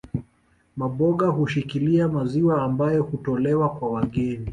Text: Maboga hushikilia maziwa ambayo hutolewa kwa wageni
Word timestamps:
Maboga 0.77 1.27
hushikilia 1.27 2.07
maziwa 2.07 2.63
ambayo 2.63 3.03
hutolewa 3.03 3.69
kwa 3.69 3.91
wageni 3.91 4.49